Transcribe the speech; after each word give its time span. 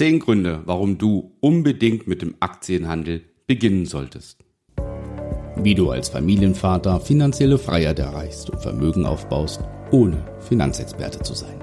Zehn 0.00 0.18
Gründe, 0.18 0.62
warum 0.64 0.96
du 0.96 1.32
unbedingt 1.40 2.06
mit 2.06 2.22
dem 2.22 2.34
Aktienhandel 2.40 3.20
beginnen 3.46 3.84
solltest. 3.84 4.42
Wie 5.56 5.74
du 5.74 5.90
als 5.90 6.08
Familienvater 6.08 7.00
finanzielle 7.00 7.58
Freiheit 7.58 7.98
erreichst 7.98 8.48
und 8.48 8.62
Vermögen 8.62 9.04
aufbaust, 9.04 9.60
ohne 9.90 10.24
Finanzexperte 10.38 11.20
zu 11.20 11.34
sein. 11.34 11.62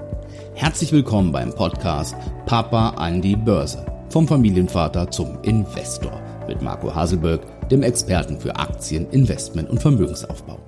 Herzlich 0.54 0.92
willkommen 0.92 1.32
beim 1.32 1.52
Podcast 1.52 2.14
Papa 2.46 2.90
an 2.90 3.20
die 3.20 3.34
Börse. 3.34 3.84
Vom 4.08 4.28
Familienvater 4.28 5.10
zum 5.10 5.42
Investor 5.42 6.22
mit 6.46 6.62
Marco 6.62 6.94
Haselberg, 6.94 7.68
dem 7.70 7.82
Experten 7.82 8.38
für 8.38 8.54
Aktien, 8.54 9.10
Investment 9.10 9.68
und 9.68 9.82
Vermögensaufbau. 9.82 10.60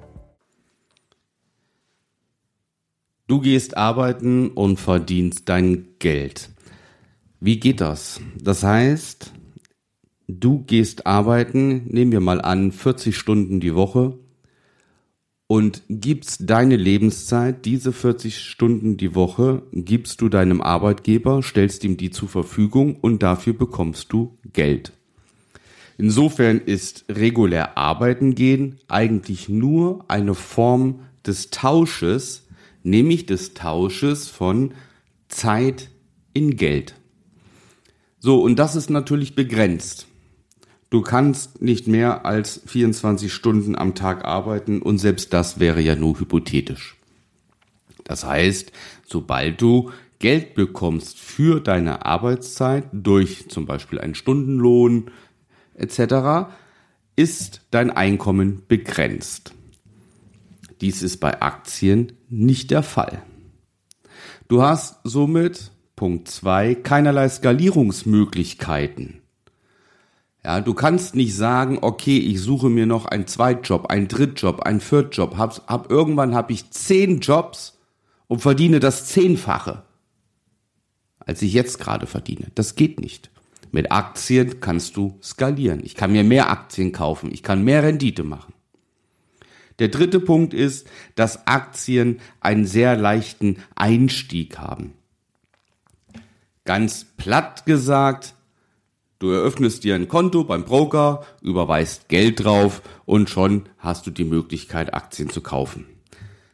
Du 3.29 3.41
gehst 3.41 3.77
arbeiten 3.77 4.49
und 4.49 4.81
verdienst 4.81 5.49
dein 5.49 5.87
Geld. 6.01 6.51
Wie 7.41 7.59
geht 7.59 7.81
das? 7.81 8.21
Das 8.39 8.63
heißt, 8.63 9.33
du 10.29 10.63
gehst 10.65 11.07
arbeiten, 11.07 11.87
nehmen 11.89 12.13
wir 12.13 12.21
mal 12.21 12.43
an, 12.43 12.71
40 12.71 13.17
Stunden 13.17 13.61
die 13.61 13.75
Woche 13.75 14.19
und 15.47 15.83
gibst 15.89 16.51
deine 16.51 16.77
Lebenszeit, 16.77 17.65
diese 17.65 17.95
40 17.95 18.39
Stunden 18.41 18.99
die 18.99 19.15
Woche, 19.15 19.63
gibst 19.73 20.21
du 20.21 20.29
deinem 20.29 20.61
Arbeitgeber, 20.61 21.43
stellst 21.43 21.83
ihm 21.83 21.97
die 21.97 22.11
zur 22.11 22.29
Verfügung 22.29 22.97
und 23.01 23.23
dafür 23.23 23.55
bekommst 23.55 24.13
du 24.13 24.37
Geld. 24.53 24.93
Insofern 25.97 26.61
ist 26.61 27.07
regulär 27.09 27.79
arbeiten 27.79 28.35
gehen 28.35 28.81
eigentlich 28.89 29.49
nur 29.49 30.05
eine 30.09 30.35
Form 30.35 31.01
des 31.27 31.49
Tausches, 31.49 32.47
nämlich 32.83 33.25
des 33.25 33.55
Tausches 33.55 34.29
von 34.29 34.73
Zeit 35.29 35.91
in 36.35 36.57
Geld. 36.57 37.00
So, 38.21 38.43
und 38.43 38.59
das 38.59 38.77
ist 38.77 38.91
natürlich 38.91 39.35
begrenzt. 39.35 40.07
Du 40.91 41.01
kannst 41.01 41.63
nicht 41.63 41.87
mehr 41.87 42.27
als 42.27 42.61
24 42.67 43.33
Stunden 43.33 43.77
am 43.77 43.95
Tag 43.95 44.25
arbeiten 44.25 44.83
und 44.83 44.99
selbst 44.99 45.33
das 45.33 45.59
wäre 45.59 45.81
ja 45.81 45.97
nur 45.97 46.21
hypothetisch. 46.21 46.97
Das 48.05 48.25
heißt, 48.27 48.73
sobald 49.07 49.63
du 49.63 49.91
Geld 50.19 50.55
bekommst 50.55 51.19
für 51.19 51.61
deine 51.61 52.05
Arbeitszeit 52.05 52.85
durch 52.93 53.49
zum 53.49 53.65
Beispiel 53.65 53.99
einen 54.01 54.15
Stundenlohn 54.15 55.11
etc., 55.75 56.51
ist 57.17 57.63
dein 57.71 57.91
Einkommen 57.91 58.63
begrenzt. 58.69 59.55
Dies 60.81 61.03
ist 61.03 61.19
bei 61.19 61.41
Aktien 61.41 62.13
nicht 62.29 62.71
der 62.71 62.83
Fall. 62.83 63.23
Du 64.49 64.63
hast 64.63 64.97
somit 65.05 65.71
Punkt 66.01 66.29
zwei 66.29 66.75
keinerlei 66.75 67.29
Skalierungsmöglichkeiten. 67.29 69.21
Ja, 70.43 70.63
du 70.63 70.73
kannst 70.73 71.15
nicht 71.15 71.37
sagen, 71.37 71.77
okay, 71.83 72.17
ich 72.17 72.41
suche 72.41 72.71
mir 72.71 72.87
noch 72.87 73.05
einen 73.05 73.27
Zweitjob, 73.27 73.89
einen 73.89 74.09
Drittjob, 74.09 74.63
einen 74.63 74.81
Viertjob, 74.81 75.37
hab, 75.37 75.69
hab 75.69 75.91
irgendwann 75.91 76.35
habe 76.35 76.55
ich 76.55 76.71
zehn 76.71 77.21
Jobs 77.21 77.79
und 78.29 78.41
verdiene 78.41 78.81
das 78.81 79.09
Zehnfache, 79.09 79.83
als 81.19 81.43
ich 81.43 81.53
jetzt 81.53 81.79
gerade 81.79 82.07
verdiene. 82.07 82.47
Das 82.55 82.77
geht 82.77 82.99
nicht. 82.99 83.31
Mit 83.71 83.93
Aktien 83.93 84.59
kannst 84.59 84.97
du 84.97 85.19
skalieren. 85.23 85.83
Ich 85.85 85.97
kann 85.97 86.13
mir 86.13 86.25
mehr 86.25 86.49
Aktien 86.49 86.93
kaufen, 86.93 87.31
ich 87.31 87.43
kann 87.43 87.63
mehr 87.63 87.83
Rendite 87.83 88.25
machen. 88.25 88.55
Der 89.81 89.89
dritte 89.89 90.21
Punkt 90.21 90.55
ist, 90.55 90.89
dass 91.15 91.47
Aktien 91.47 92.21
einen 92.41 92.65
sehr 92.65 92.97
leichten 92.97 93.59
Einstieg 93.75 94.57
haben. 94.57 94.95
Ganz 96.71 97.05
platt 97.17 97.67
gesagt, 97.67 98.37
du 99.19 99.31
eröffnest 99.31 99.83
dir 99.83 99.97
ein 99.97 100.07
Konto 100.07 100.45
beim 100.45 100.65
Broker, 100.65 101.27
überweist 101.43 102.09
Geld 102.09 102.45
drauf 102.45 102.83
und 103.07 103.29
schon 103.29 103.65
hast 103.79 104.07
du 104.07 104.13
die 104.13 104.23
Möglichkeit, 104.23 104.95
Aktien 104.95 105.31
zu 105.31 105.41
kaufen. 105.41 105.87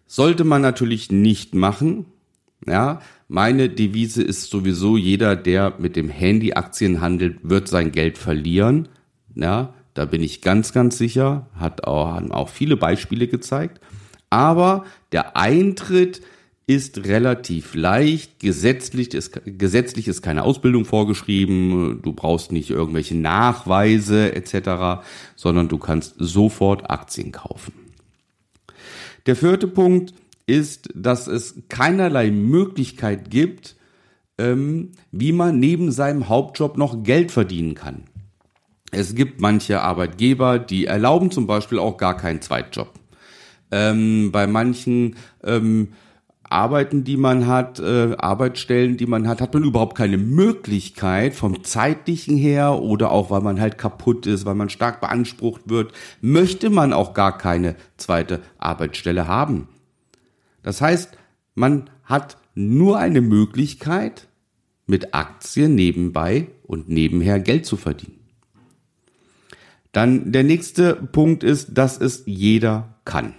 Sollte 0.06 0.44
man 0.44 0.62
natürlich 0.62 1.12
nicht 1.12 1.54
machen. 1.54 2.06
Ja, 2.66 3.02
meine 3.28 3.68
Devise 3.68 4.22
ist 4.22 4.48
sowieso, 4.48 4.96
jeder, 4.96 5.36
der 5.36 5.74
mit 5.78 5.96
dem 5.96 6.08
Handy 6.08 6.54
Aktien 6.54 7.02
handelt, 7.02 7.40
wird 7.42 7.68
sein 7.68 7.92
Geld 7.92 8.16
verlieren. 8.16 8.88
Ja, 9.34 9.74
da 9.92 10.06
bin 10.06 10.22
ich 10.22 10.40
ganz, 10.40 10.72
ganz 10.72 10.96
sicher. 10.96 11.50
Hat 11.56 11.84
auch, 11.84 12.14
haben 12.14 12.32
auch 12.32 12.48
viele 12.48 12.78
Beispiele 12.78 13.28
gezeigt. 13.28 13.82
Aber 14.30 14.86
der 15.12 15.36
Eintritt 15.36 16.22
ist 16.66 17.04
relativ 17.04 17.74
leicht. 17.74 18.40
Gesetzlich 18.40 19.14
ist, 19.14 19.40
gesetzlich 19.44 20.08
ist 20.08 20.22
keine 20.22 20.42
Ausbildung 20.42 20.84
vorgeschrieben. 20.84 22.00
Du 22.02 22.12
brauchst 22.12 22.50
nicht 22.50 22.70
irgendwelche 22.70 23.16
Nachweise 23.16 24.34
etc., 24.34 25.04
sondern 25.36 25.68
du 25.68 25.78
kannst 25.78 26.16
sofort 26.18 26.90
Aktien 26.90 27.30
kaufen. 27.30 27.72
Der 29.26 29.36
vierte 29.36 29.68
Punkt 29.68 30.14
ist, 30.46 30.88
dass 30.94 31.26
es 31.26 31.62
keinerlei 31.68 32.30
Möglichkeit 32.30 33.30
gibt, 33.30 33.76
ähm, 34.38 34.92
wie 35.12 35.32
man 35.32 35.58
neben 35.58 35.92
seinem 35.92 36.28
Hauptjob 36.28 36.76
noch 36.76 37.02
Geld 37.02 37.30
verdienen 37.30 37.74
kann. 37.74 38.04
Es 38.90 39.14
gibt 39.14 39.40
manche 39.40 39.82
Arbeitgeber, 39.82 40.58
die 40.58 40.86
erlauben 40.86 41.30
zum 41.30 41.46
Beispiel 41.46 41.78
auch 41.78 41.96
gar 41.96 42.16
keinen 42.16 42.40
Zweitjob. 42.40 42.92
Ähm, 43.72 44.30
bei 44.30 44.46
manchen 44.46 45.16
ähm, 45.42 45.88
Arbeiten, 46.56 47.04
die 47.04 47.18
man 47.18 47.46
hat, 47.46 47.80
äh, 47.80 48.16
Arbeitsstellen, 48.16 48.96
die 48.96 49.04
man 49.06 49.28
hat, 49.28 49.42
hat 49.42 49.52
man 49.52 49.62
überhaupt 49.62 49.96
keine 49.96 50.16
Möglichkeit 50.16 51.34
vom 51.34 51.62
zeitlichen 51.64 52.38
her 52.38 52.80
oder 52.80 53.10
auch 53.10 53.30
weil 53.30 53.42
man 53.42 53.60
halt 53.60 53.76
kaputt 53.76 54.26
ist, 54.26 54.46
weil 54.46 54.54
man 54.54 54.70
stark 54.70 55.02
beansprucht 55.02 55.68
wird, 55.68 55.92
möchte 56.22 56.70
man 56.70 56.94
auch 56.94 57.12
gar 57.12 57.36
keine 57.36 57.76
zweite 57.98 58.40
Arbeitsstelle 58.56 59.28
haben. 59.28 59.68
Das 60.62 60.80
heißt, 60.80 61.18
man 61.54 61.90
hat 62.04 62.38
nur 62.54 62.98
eine 62.98 63.20
Möglichkeit, 63.20 64.26
mit 64.86 65.14
Aktien 65.14 65.74
nebenbei 65.74 66.46
und 66.62 66.88
nebenher 66.88 67.38
Geld 67.38 67.66
zu 67.66 67.76
verdienen. 67.76 68.20
Dann 69.92 70.32
der 70.32 70.44
nächste 70.44 70.94
Punkt 70.94 71.44
ist, 71.44 71.76
dass 71.76 72.00
es 72.00 72.22
jeder 72.26 72.94
kann. 73.04 73.34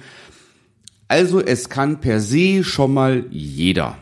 Also 1.07 1.39
es 1.39 1.69
kann 1.69 2.01
per 2.01 2.19
se 2.19 2.63
schon 2.63 2.93
mal 2.93 3.25
jeder. 3.29 3.99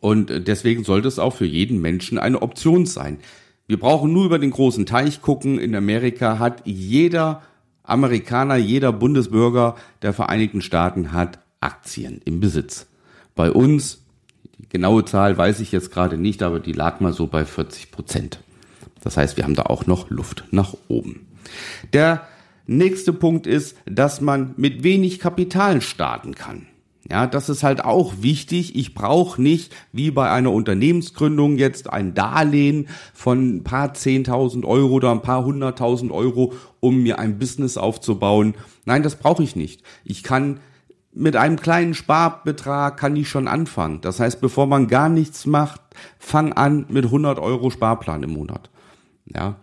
Und 0.00 0.48
deswegen 0.48 0.84
sollte 0.84 1.08
es 1.08 1.18
auch 1.18 1.34
für 1.34 1.46
jeden 1.46 1.80
Menschen 1.80 2.18
eine 2.18 2.42
Option 2.42 2.86
sein. 2.86 3.18
Wir 3.66 3.78
brauchen 3.78 4.12
nur 4.12 4.24
über 4.24 4.38
den 4.38 4.50
großen 4.50 4.86
Teich 4.86 5.22
gucken. 5.22 5.58
In 5.58 5.74
Amerika 5.74 6.38
hat 6.38 6.62
jeder 6.64 7.42
Amerikaner, 7.82 8.56
jeder 8.56 8.92
Bundesbürger 8.92 9.76
der 10.02 10.12
Vereinigten 10.12 10.62
Staaten 10.62 11.12
hat 11.12 11.38
Aktien 11.60 12.20
im 12.24 12.40
Besitz. 12.40 12.86
Bei 13.34 13.50
uns, 13.52 14.02
die 14.58 14.68
genaue 14.68 15.04
Zahl 15.04 15.36
weiß 15.36 15.60
ich 15.60 15.72
jetzt 15.72 15.92
gerade 15.92 16.16
nicht, 16.16 16.42
aber 16.42 16.60
die 16.60 16.72
lag 16.72 17.00
mal 17.00 17.12
so 17.12 17.26
bei 17.26 17.44
40 17.44 17.90
Prozent. 17.90 18.40
Das 19.02 19.16
heißt, 19.16 19.36
wir 19.36 19.44
haben 19.44 19.54
da 19.54 19.62
auch 19.62 19.86
noch 19.86 20.10
Luft 20.10 20.44
nach 20.50 20.74
oben. 20.88 21.26
Der 21.92 22.26
nächste 22.66 23.12
Punkt 23.12 23.46
ist, 23.46 23.76
dass 23.86 24.20
man 24.20 24.54
mit 24.56 24.82
wenig 24.82 25.18
Kapital 25.18 25.80
starten 25.80 26.34
kann. 26.34 26.66
Ja, 27.10 27.26
das 27.26 27.48
ist 27.48 27.64
halt 27.64 27.84
auch 27.84 28.14
wichtig. 28.20 28.76
Ich 28.76 28.94
brauche 28.94 29.42
nicht 29.42 29.74
wie 29.92 30.12
bei 30.12 30.30
einer 30.30 30.52
Unternehmensgründung 30.52 31.58
jetzt 31.58 31.90
ein 31.92 32.14
Darlehen 32.14 32.86
von 33.14 33.56
ein 33.56 33.64
paar 33.64 33.94
zehntausend 33.94 34.64
Euro 34.64 34.94
oder 34.94 35.10
ein 35.10 35.22
paar 35.22 35.44
hunderttausend 35.44 36.12
Euro, 36.12 36.52
um 36.78 37.02
mir 37.02 37.18
ein 37.18 37.40
Business 37.40 37.76
aufzubauen. 37.76 38.54
Nein, 38.84 39.02
das 39.02 39.16
brauche 39.16 39.42
ich 39.42 39.56
nicht. 39.56 39.82
Ich 40.04 40.22
kann 40.22 40.60
mit 41.12 41.34
einem 41.34 41.58
kleinen 41.58 41.94
Sparbetrag 41.94 42.96
kann 42.96 43.16
ich 43.16 43.28
schon 43.28 43.48
anfangen. 43.48 44.00
Das 44.02 44.20
heißt, 44.20 44.40
bevor 44.40 44.66
man 44.66 44.86
gar 44.86 45.08
nichts 45.08 45.46
macht, 45.46 45.80
fang 46.20 46.52
an 46.52 46.86
mit 46.90 47.06
100 47.06 47.40
Euro 47.40 47.70
Sparplan 47.70 48.22
im 48.22 48.30
Monat. 48.30 48.70
Ja, 49.26 49.56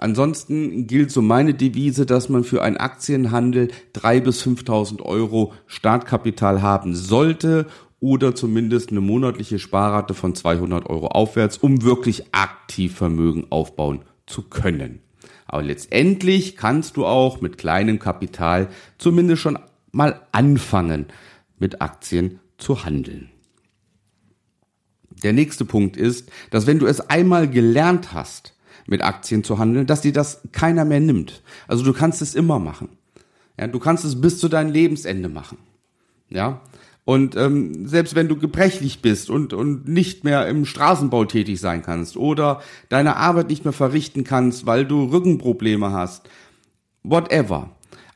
Ansonsten 0.00 0.86
gilt 0.86 1.10
so 1.10 1.20
meine 1.20 1.52
Devise, 1.52 2.06
dass 2.06 2.30
man 2.30 2.42
für 2.42 2.62
einen 2.62 2.78
Aktienhandel 2.78 3.68
drei 3.92 4.18
bis 4.20 4.42
5.000 4.42 5.02
Euro 5.02 5.52
Startkapital 5.66 6.62
haben 6.62 6.94
sollte 6.94 7.66
oder 8.00 8.34
zumindest 8.34 8.92
eine 8.92 9.02
monatliche 9.02 9.58
Sparrate 9.58 10.14
von 10.14 10.34
200 10.34 10.88
Euro 10.88 11.08
aufwärts, 11.08 11.58
um 11.58 11.82
wirklich 11.82 12.32
aktiv 12.32 12.96
Vermögen 12.96 13.48
aufbauen 13.50 14.00
zu 14.24 14.40
können. 14.40 15.00
Aber 15.44 15.62
letztendlich 15.62 16.56
kannst 16.56 16.96
du 16.96 17.04
auch 17.04 17.42
mit 17.42 17.58
kleinem 17.58 17.98
Kapital 17.98 18.68
zumindest 18.96 19.42
schon 19.42 19.58
mal 19.92 20.22
anfangen, 20.32 21.08
mit 21.58 21.82
Aktien 21.82 22.40
zu 22.56 22.86
handeln. 22.86 23.28
Der 25.22 25.34
nächste 25.34 25.66
Punkt 25.66 25.98
ist, 25.98 26.30
dass 26.48 26.66
wenn 26.66 26.78
du 26.78 26.86
es 26.86 27.00
einmal 27.02 27.50
gelernt 27.50 28.14
hast, 28.14 28.54
mit 28.90 29.02
Aktien 29.02 29.44
zu 29.44 29.58
handeln, 29.58 29.86
dass 29.86 30.02
dir 30.02 30.12
das 30.12 30.40
keiner 30.52 30.84
mehr 30.84 31.00
nimmt. 31.00 31.42
Also 31.68 31.84
du 31.84 31.92
kannst 31.92 32.20
es 32.20 32.34
immer 32.34 32.58
machen. 32.58 32.88
Ja, 33.58 33.68
du 33.68 33.78
kannst 33.78 34.04
es 34.04 34.20
bis 34.20 34.38
zu 34.38 34.48
deinem 34.48 34.72
Lebensende 34.72 35.28
machen. 35.28 35.58
Ja. 36.28 36.60
Und 37.04 37.36
ähm, 37.36 37.86
selbst 37.88 38.14
wenn 38.14 38.28
du 38.28 38.36
gebrechlich 38.36 39.00
bist 39.00 39.30
und, 39.30 39.52
und 39.52 39.88
nicht 39.88 40.24
mehr 40.24 40.46
im 40.48 40.64
Straßenbau 40.64 41.24
tätig 41.24 41.58
sein 41.60 41.82
kannst 41.82 42.16
oder 42.16 42.60
deine 42.88 43.16
Arbeit 43.16 43.48
nicht 43.48 43.64
mehr 43.64 43.72
verrichten 43.72 44.22
kannst, 44.24 44.66
weil 44.66 44.84
du 44.84 45.04
Rückenprobleme 45.04 45.92
hast, 45.92 46.28
whatever. 47.02 47.70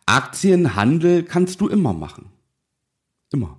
Aktienhandel 0.06 1.22
kannst 1.22 1.60
du 1.60 1.68
immer 1.68 1.92
machen. 1.92 2.26
Immer. 3.32 3.58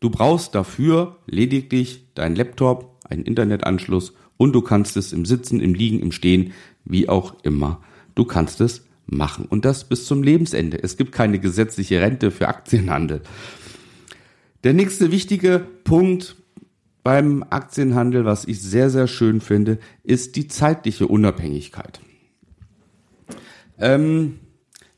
Du 0.00 0.10
brauchst 0.10 0.54
dafür 0.54 1.16
lediglich 1.26 2.12
deinen 2.14 2.36
Laptop, 2.36 3.00
einen 3.08 3.24
Internetanschluss 3.24 4.12
und 4.36 4.52
du 4.52 4.62
kannst 4.62 4.96
es 4.96 5.12
im 5.12 5.24
Sitzen, 5.24 5.60
im 5.60 5.74
Liegen, 5.74 6.00
im 6.00 6.12
Stehen, 6.12 6.52
wie 6.84 7.08
auch 7.08 7.36
immer. 7.42 7.80
Du 8.14 8.24
kannst 8.24 8.60
es 8.60 8.84
machen 9.06 9.46
und 9.46 9.64
das 9.64 9.84
bis 9.84 10.06
zum 10.06 10.22
Lebensende. 10.22 10.82
Es 10.82 10.96
gibt 10.96 11.12
keine 11.12 11.38
gesetzliche 11.38 12.00
Rente 12.00 12.30
für 12.30 12.48
Aktienhandel. 12.48 13.22
Der 14.64 14.72
nächste 14.72 15.10
wichtige 15.10 15.66
Punkt 15.84 16.36
beim 17.02 17.44
Aktienhandel, 17.50 18.24
was 18.24 18.46
ich 18.46 18.62
sehr, 18.62 18.88
sehr 18.88 19.06
schön 19.06 19.42
finde, 19.42 19.78
ist 20.02 20.36
die 20.36 20.48
zeitliche 20.48 21.06
Unabhängigkeit. 21.06 22.00
Ähm, 23.78 24.38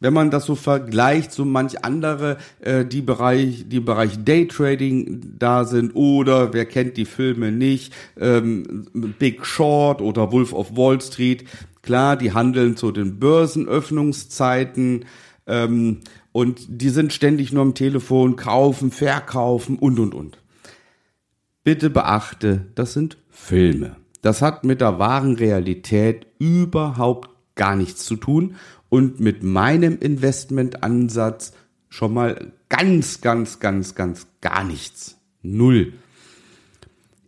wenn 0.00 0.12
man 0.12 0.31
das 0.31 0.44
so 0.44 0.54
vergleicht, 0.54 1.32
so 1.32 1.44
manch 1.44 1.84
andere, 1.84 2.37
äh, 2.60 2.84
die 2.84 3.00
Bereich, 3.00 3.64
die 3.69 3.81
Bereich 3.81 4.22
Daytrading 4.25 5.34
da 5.38 5.64
sind 5.64 5.94
oder 5.94 6.52
wer 6.52 6.66
kennt 6.66 6.96
die 6.96 7.06
Filme 7.06 7.50
nicht, 7.52 7.94
ähm, 8.19 8.87
Big 9.19 9.46
Short 9.46 10.02
oder 10.02 10.32
Wolf 10.32 10.52
of 10.52 10.76
Wall 10.76 11.00
Street, 11.00 11.44
klar, 11.82 12.16
die 12.16 12.32
handeln 12.32 12.76
zu 12.76 12.93
den 12.93 13.19
Börsenöffnungszeiten 13.19 15.06
ähm, 15.46 16.00
und 16.32 16.66
die 16.69 16.90
sind 16.90 17.12
ständig 17.14 17.52
nur 17.52 17.62
am 17.62 17.75
Telefon, 17.75 18.37
kaufen, 18.37 18.90
verkaufen 18.90 19.78
und 19.78 19.99
und 19.99 20.14
und. 20.14 20.38
Bitte 21.64 21.88
beachte, 21.88 22.66
das 22.75 22.92
sind 22.92 23.16
Filme. 23.31 23.96
Das 24.20 24.42
hat 24.42 24.64
mit 24.64 24.81
der 24.81 24.99
wahren 24.99 25.37
Realität 25.37 26.26
überhaupt 26.38 27.31
gar 27.54 27.75
nichts 27.75 28.04
zu 28.04 28.16
tun 28.16 28.56
und 28.88 29.20
mit 29.20 29.42
meinem 29.42 29.98
Investmentansatz 29.98 31.52
schon 31.88 32.14
mal 32.14 32.52
ganz, 32.68 33.20
ganz, 33.20 33.58
ganz, 33.60 33.94
ganz 33.94 34.26
gar 34.40 34.64
nichts. 34.64 35.18
Null. 35.42 35.92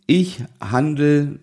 Ich 0.05 0.43
handle 0.59 1.39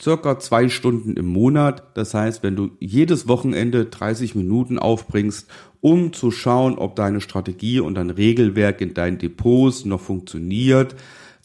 circa 0.00 0.38
zwei 0.38 0.68
Stunden 0.68 1.16
im 1.16 1.26
Monat. 1.26 1.96
Das 1.96 2.12
heißt, 2.14 2.42
wenn 2.42 2.56
du 2.56 2.70
jedes 2.80 3.28
Wochenende 3.28 3.84
30 3.84 4.34
Minuten 4.34 4.78
aufbringst, 4.78 5.48
um 5.80 6.12
zu 6.12 6.30
schauen, 6.30 6.76
ob 6.76 6.96
deine 6.96 7.20
Strategie 7.20 7.80
und 7.80 7.94
dein 7.94 8.10
Regelwerk 8.10 8.80
in 8.80 8.94
deinen 8.94 9.18
Depots 9.18 9.84
noch 9.84 10.00
funktioniert, 10.00 10.96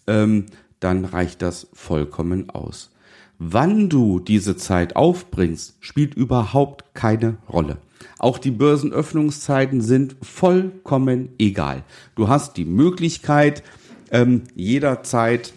ähm, 0.07 0.45
dann 0.79 1.05
reicht 1.05 1.41
das 1.41 1.67
vollkommen 1.73 2.49
aus. 2.49 2.91
Wann 3.39 3.89
du 3.89 4.19
diese 4.19 4.55
Zeit 4.55 4.95
aufbringst, 4.95 5.75
spielt 5.79 6.15
überhaupt 6.15 6.85
keine 6.93 7.37
Rolle. 7.47 7.77
Auch 8.17 8.39
die 8.39 8.51
Börsenöffnungszeiten 8.51 9.81
sind 9.81 10.15
vollkommen 10.21 11.29
egal. 11.37 11.83
Du 12.15 12.27
hast 12.27 12.57
die 12.57 12.65
Möglichkeit, 12.65 13.63
ähm, 14.11 14.43
jederzeit 14.55 15.53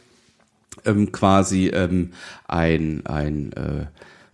ähm, 0.84 1.12
quasi 1.12 1.69
ähm, 1.69 2.11
ein, 2.49 3.06
ein 3.06 3.52
äh, 3.52 3.87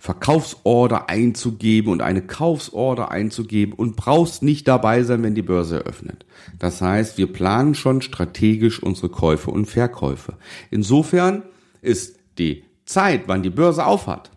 Verkaufsorder 0.06 1.08
einzugeben 1.08 1.90
und 1.90 2.00
eine 2.00 2.22
Kaufsorder 2.22 3.10
einzugeben 3.10 3.74
und 3.74 3.96
brauchst 3.96 4.40
nicht 4.40 4.68
dabei 4.68 5.02
sein, 5.02 5.24
wenn 5.24 5.34
die 5.34 5.42
Börse 5.42 5.78
eröffnet. 5.78 6.24
Das 6.60 6.80
heißt, 6.80 7.18
wir 7.18 7.26
planen 7.32 7.74
schon 7.74 8.02
strategisch 8.02 8.80
unsere 8.80 9.08
Käufe 9.08 9.50
und 9.50 9.66
Verkäufe. 9.66 10.34
Insofern 10.70 11.42
ist 11.82 12.20
die 12.38 12.62
Zeit, 12.84 13.22
wann 13.26 13.42
die 13.42 13.50
Börse 13.50 13.84
aufhat, 13.84 14.30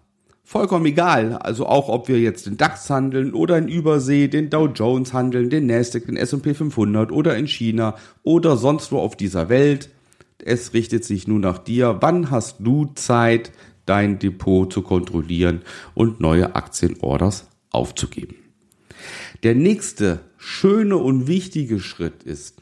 vollkommen 0.43 0.87
egal. 0.87 1.33
Also 1.33 1.67
auch, 1.67 1.87
ob 1.87 2.07
wir 2.07 2.19
jetzt 2.19 2.47
den 2.47 2.57
DAX 2.57 2.89
handeln 2.89 3.35
oder 3.35 3.55
in 3.59 3.67
Übersee 3.67 4.27
den 4.27 4.49
Dow 4.49 4.65
Jones 4.65 5.13
handeln, 5.13 5.51
den 5.51 5.67
Nasdaq, 5.67 6.07
den 6.07 6.17
S&P 6.17 6.55
500 6.55 7.11
oder 7.11 7.37
in 7.37 7.47
China 7.47 7.93
oder 8.23 8.57
sonst 8.57 8.91
wo 8.91 8.97
auf 8.97 9.15
dieser 9.15 9.49
Welt. 9.49 9.91
Es 10.43 10.73
richtet 10.73 11.05
sich 11.05 11.27
nur 11.27 11.37
nach 11.37 11.59
dir. 11.59 11.97
Wann 11.99 12.31
hast 12.31 12.55
du 12.57 12.85
Zeit, 12.95 13.51
dein 13.89 14.19
Depot 14.19 14.71
zu 14.71 14.81
kontrollieren 14.81 15.61
und 15.95 16.19
neue 16.19 16.55
Aktienorders 16.55 17.47
aufzugeben? 17.71 18.35
Der 19.43 19.55
nächste 19.55 20.19
schöne 20.37 20.97
und 20.97 21.27
wichtige 21.27 21.79
Schritt 21.79 22.23
ist 22.23 22.61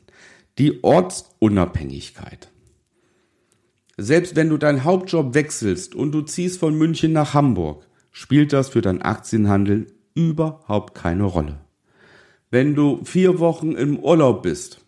die 0.58 0.84
Ortsunabhängigkeit. 0.84 2.50
Selbst 3.98 4.36
wenn 4.36 4.50
du 4.50 4.58
deinen 4.58 4.84
Hauptjob 4.84 5.34
wechselst 5.34 5.96
und 5.96 6.12
du 6.12 6.22
ziehst 6.22 6.60
von 6.60 6.78
München 6.78 7.12
nach 7.12 7.34
Hamburg, 7.34 7.86
spielt 8.12 8.54
das 8.54 8.70
für 8.70 8.82
deinen 8.82 9.02
Aktienhandel 9.02 9.88
überhaupt 10.14 10.96
keine 10.96 11.24
Rolle. 11.24 11.60
Wenn 12.50 12.76
du 12.76 13.04
vier 13.04 13.40
Wochen 13.40 13.74
im 13.74 14.00
Urlaub 14.00 14.44
bist, 14.44 14.86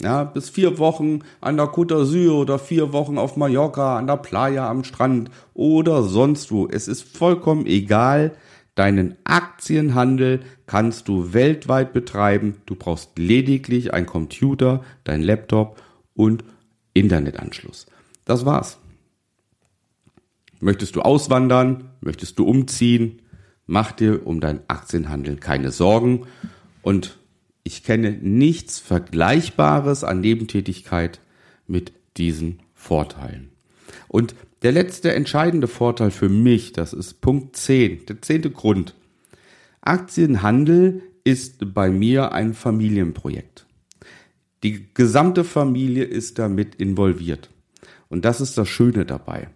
ja, 0.00 0.24
bis 0.24 0.48
vier 0.48 0.78
Wochen 0.78 1.20
an 1.40 1.56
der 1.56 1.66
Côte 1.66 1.94
d'Azur 1.94 2.32
oder 2.40 2.58
vier 2.58 2.92
Wochen 2.92 3.18
auf 3.18 3.36
Mallorca, 3.36 3.98
an 3.98 4.06
der 4.06 4.16
Playa 4.16 4.70
am 4.70 4.84
Strand 4.84 5.30
oder 5.54 6.02
sonst 6.04 6.52
wo. 6.52 6.68
Es 6.68 6.86
ist 6.86 7.16
vollkommen 7.16 7.66
egal. 7.66 8.32
Deinen 8.76 9.16
Aktienhandel 9.24 10.40
kannst 10.66 11.08
du 11.08 11.32
weltweit 11.32 11.92
betreiben. 11.92 12.62
Du 12.64 12.76
brauchst 12.76 13.18
lediglich 13.18 13.92
ein 13.92 14.06
Computer, 14.06 14.84
dein 15.02 15.20
Laptop 15.20 15.82
und 16.14 16.44
Internetanschluss. 16.94 17.86
Das 18.24 18.46
war's. 18.46 18.78
Möchtest 20.60 20.94
du 20.94 21.02
auswandern? 21.02 21.90
Möchtest 22.00 22.38
du 22.38 22.44
umziehen? 22.44 23.22
Mach 23.66 23.90
dir 23.90 24.24
um 24.24 24.40
dein 24.40 24.60
Aktienhandel 24.68 25.36
keine 25.36 25.72
Sorgen. 25.72 26.26
Und 26.82 27.17
ich 27.68 27.82
kenne 27.82 28.12
nichts 28.12 28.78
Vergleichbares 28.78 30.02
an 30.02 30.22
Nebentätigkeit 30.22 31.20
mit 31.66 31.92
diesen 32.16 32.60
Vorteilen. 32.72 33.50
Und 34.08 34.34
der 34.62 34.72
letzte 34.72 35.12
entscheidende 35.12 35.68
Vorteil 35.68 36.10
für 36.10 36.30
mich, 36.30 36.72
das 36.72 36.94
ist 36.94 37.20
Punkt 37.20 37.56
10, 37.56 38.06
der 38.06 38.22
zehnte 38.22 38.50
Grund. 38.50 38.94
Aktienhandel 39.82 41.02
ist 41.24 41.74
bei 41.74 41.90
mir 41.90 42.32
ein 42.32 42.54
Familienprojekt. 42.54 43.66
Die 44.62 44.86
gesamte 44.94 45.44
Familie 45.44 46.04
ist 46.04 46.38
damit 46.38 46.76
involviert. 46.76 47.50
Und 48.08 48.24
das 48.24 48.40
ist 48.40 48.56
das 48.56 48.70
Schöne 48.70 49.04
dabei. 49.04 49.48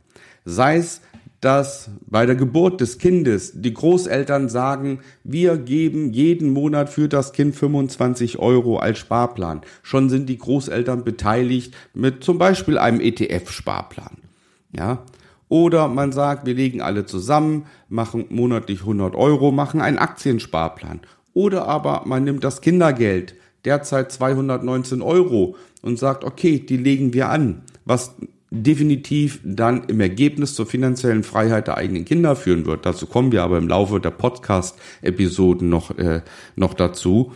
Sei 0.44 0.76
es, 0.76 1.00
dass 1.42 1.90
bei 2.06 2.24
der 2.24 2.36
Geburt 2.36 2.80
des 2.80 2.98
Kindes 2.98 3.52
die 3.56 3.74
Großeltern 3.74 4.48
sagen, 4.48 5.00
wir 5.24 5.58
geben 5.58 6.12
jeden 6.12 6.50
Monat 6.50 6.88
für 6.88 7.08
das 7.08 7.32
Kind 7.32 7.56
25 7.56 8.38
Euro 8.38 8.78
als 8.78 9.00
Sparplan. 9.00 9.62
Schon 9.82 10.08
sind 10.08 10.28
die 10.28 10.38
Großeltern 10.38 11.02
beteiligt 11.02 11.74
mit 11.94 12.22
zum 12.22 12.38
Beispiel 12.38 12.78
einem 12.78 13.00
ETF-Sparplan. 13.00 14.18
Ja. 14.70 15.02
Oder 15.48 15.88
man 15.88 16.12
sagt, 16.12 16.46
wir 16.46 16.54
legen 16.54 16.80
alle 16.80 17.06
zusammen, 17.06 17.66
machen 17.88 18.26
monatlich 18.30 18.80
100 18.82 19.16
Euro, 19.16 19.50
machen 19.50 19.80
einen 19.80 19.98
Aktiensparplan. 19.98 21.00
Oder 21.34 21.66
aber 21.66 22.02
man 22.06 22.22
nimmt 22.22 22.44
das 22.44 22.60
Kindergeld, 22.60 23.34
derzeit 23.64 24.12
219 24.12 25.02
Euro, 25.02 25.56
und 25.82 25.98
sagt, 25.98 26.22
okay, 26.22 26.60
die 26.60 26.76
legen 26.76 27.12
wir 27.14 27.30
an, 27.30 27.62
was 27.84 28.14
definitiv 28.52 29.40
dann 29.44 29.84
im 29.84 30.00
Ergebnis 30.00 30.54
zur 30.54 30.66
finanziellen 30.66 31.22
Freiheit 31.22 31.68
der 31.68 31.78
eigenen 31.78 32.04
Kinder 32.04 32.36
führen 32.36 32.66
wird. 32.66 32.84
Dazu 32.84 33.06
kommen 33.06 33.32
wir 33.32 33.42
aber 33.42 33.56
im 33.56 33.66
Laufe 33.66 33.98
der 33.98 34.10
Podcast-Episoden 34.10 35.70
noch, 35.70 35.96
äh, 35.96 36.20
noch 36.54 36.74
dazu. 36.74 37.32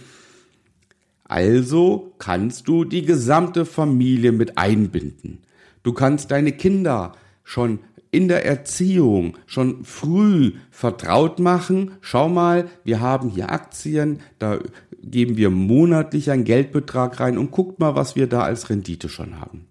Also 1.24 2.12
kannst 2.18 2.68
du 2.68 2.84
die 2.84 3.02
gesamte 3.02 3.64
Familie 3.64 4.30
mit 4.30 4.58
einbinden. 4.58 5.38
Du 5.82 5.94
kannst 5.94 6.30
deine 6.30 6.52
Kinder 6.52 7.12
schon 7.44 7.80
in 8.10 8.28
der 8.28 8.44
Erziehung 8.44 9.38
schon 9.46 9.84
früh 9.84 10.52
vertraut 10.70 11.38
machen. 11.38 11.92
Schau 12.02 12.28
mal, 12.28 12.68
wir 12.84 13.00
haben 13.00 13.30
hier 13.30 13.50
Aktien, 13.50 14.20
da 14.38 14.58
geben 15.02 15.36
wir 15.38 15.48
monatlich 15.50 16.30
einen 16.30 16.44
Geldbetrag 16.44 17.20
rein 17.20 17.38
und 17.38 17.50
guckt 17.50 17.80
mal, 17.80 17.94
was 17.96 18.16
wir 18.16 18.26
da 18.26 18.42
als 18.42 18.68
Rendite 18.68 19.08
schon 19.08 19.40
haben. 19.40 19.66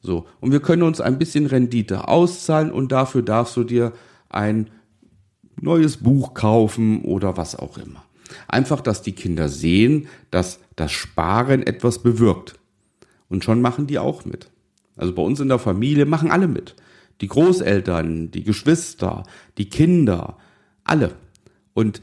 So. 0.00 0.26
Und 0.40 0.52
wir 0.52 0.60
können 0.60 0.82
uns 0.82 1.00
ein 1.00 1.18
bisschen 1.18 1.46
Rendite 1.46 2.08
auszahlen 2.08 2.70
und 2.70 2.92
dafür 2.92 3.22
darfst 3.22 3.56
du 3.56 3.64
dir 3.64 3.92
ein 4.28 4.70
neues 5.60 5.98
Buch 5.98 6.34
kaufen 6.34 7.02
oder 7.02 7.36
was 7.36 7.56
auch 7.56 7.76
immer. 7.78 8.04
Einfach, 8.48 8.80
dass 8.80 9.02
die 9.02 9.12
Kinder 9.12 9.48
sehen, 9.48 10.08
dass 10.30 10.60
das 10.76 10.92
Sparen 10.92 11.62
etwas 11.62 12.02
bewirkt. 12.02 12.58
Und 13.28 13.44
schon 13.44 13.60
machen 13.60 13.86
die 13.86 13.98
auch 13.98 14.24
mit. 14.24 14.50
Also 14.96 15.14
bei 15.14 15.22
uns 15.22 15.40
in 15.40 15.48
der 15.48 15.58
Familie 15.58 16.06
machen 16.06 16.30
alle 16.30 16.48
mit. 16.48 16.76
Die 17.20 17.28
Großeltern, 17.28 18.30
die 18.30 18.44
Geschwister, 18.44 19.24
die 19.58 19.68
Kinder, 19.68 20.38
alle. 20.84 21.12
Und 21.74 22.02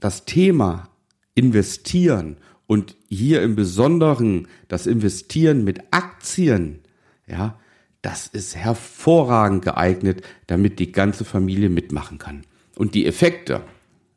das 0.00 0.24
Thema 0.24 0.88
investieren 1.34 2.36
und 2.66 2.96
hier 3.08 3.42
im 3.42 3.56
Besonderen 3.56 4.48
das 4.68 4.86
Investieren 4.86 5.64
mit 5.64 5.80
Aktien, 5.90 6.80
ja, 7.26 7.58
das 8.02 8.26
ist 8.26 8.54
hervorragend 8.54 9.64
geeignet, 9.64 10.22
damit 10.46 10.78
die 10.78 10.92
ganze 10.92 11.24
Familie 11.24 11.70
mitmachen 11.70 12.18
kann. 12.18 12.44
Und 12.76 12.94
die 12.94 13.06
Effekte 13.06 13.62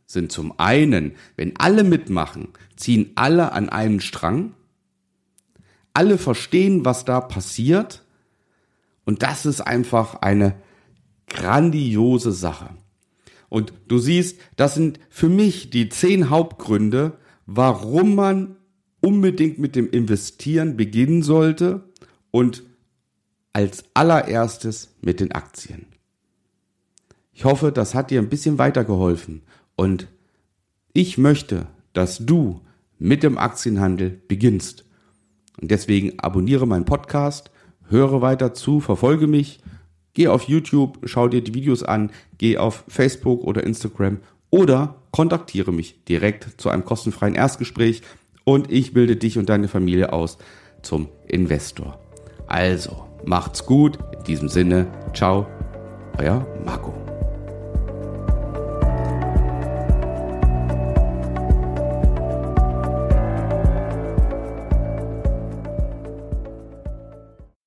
sind 0.05 0.31
zum 0.31 0.57
einen, 0.59 1.15
wenn 1.35 1.55
alle 1.57 1.83
mitmachen, 1.83 2.49
ziehen 2.75 3.11
alle 3.15 3.51
an 3.51 3.69
einen 3.69 3.99
Strang, 3.99 4.53
alle 5.93 6.17
verstehen, 6.17 6.85
was 6.85 7.05
da 7.05 7.21
passiert, 7.21 8.03
und 9.05 9.23
das 9.23 9.45
ist 9.45 9.61
einfach 9.61 10.15
eine 10.15 10.55
grandiose 11.27 12.33
Sache. 12.33 12.71
Und 13.47 13.71
du 13.87 13.99
siehst, 13.99 14.37
das 14.57 14.75
sind 14.75 14.99
für 15.09 15.29
mich 15.29 15.69
die 15.69 15.87
zehn 15.87 16.29
Hauptgründe, 16.29 17.17
warum 17.45 18.15
man 18.15 18.57
unbedingt 18.99 19.59
mit 19.59 19.77
dem 19.77 19.89
Investieren 19.89 20.75
beginnen 20.75 21.23
sollte 21.23 21.85
und 22.31 22.63
als 23.53 23.85
allererstes 23.93 24.95
mit 25.01 25.19
den 25.19 25.31
Aktien. 25.31 25.87
Ich 27.33 27.45
hoffe, 27.45 27.71
das 27.71 27.93
hat 27.93 28.11
dir 28.11 28.19
ein 28.21 28.29
bisschen 28.29 28.57
weitergeholfen 28.57 29.43
und 29.75 30.07
ich 30.93 31.17
möchte, 31.17 31.67
dass 31.93 32.17
du 32.17 32.61
mit 32.97 33.23
dem 33.23 33.37
Aktienhandel 33.37 34.21
beginnst. 34.27 34.85
Und 35.61 35.71
deswegen 35.71 36.19
abonniere 36.19 36.65
meinen 36.65 36.85
Podcast, 36.85 37.51
höre 37.89 38.21
weiter 38.21 38.53
zu, 38.53 38.79
verfolge 38.79 39.27
mich, 39.27 39.59
geh 40.13 40.27
auf 40.27 40.43
YouTube, 40.43 40.99
schau 41.03 41.27
dir 41.27 41.43
die 41.43 41.53
Videos 41.53 41.83
an, 41.83 42.11
geh 42.37 42.57
auf 42.57 42.83
Facebook 42.87 43.43
oder 43.43 43.63
Instagram 43.63 44.19
oder 44.49 45.03
kontaktiere 45.11 45.71
mich 45.71 46.03
direkt 46.05 46.59
zu 46.59 46.69
einem 46.69 46.85
kostenfreien 46.85 47.35
Erstgespräch 47.35 48.01
und 48.43 48.71
ich 48.71 48.93
bilde 48.93 49.15
dich 49.15 49.37
und 49.37 49.49
deine 49.49 49.67
Familie 49.67 50.13
aus 50.13 50.37
zum 50.81 51.09
Investor. 51.27 51.99
Also, 52.47 53.06
macht's 53.25 53.65
gut. 53.65 53.97
In 54.11 54.23
diesem 54.23 54.49
Sinne, 54.49 54.87
ciao, 55.13 55.47
euer 56.17 56.45
Marco. 56.65 57.06